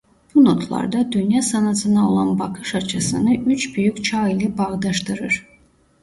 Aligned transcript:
Bu 0.35 0.45
notlarda 0.45 1.11
dünya 1.11 1.41
sanatına 1.41 2.09
olan 2.11 2.39
bakış 2.39 2.75
açısını 2.75 3.33
üç 3.33 3.77
büyük 3.77 4.05
çağ 4.05 4.29
ile 4.29 4.57
bağdaştırır. 4.57 5.45